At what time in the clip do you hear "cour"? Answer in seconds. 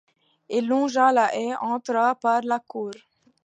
2.71-2.93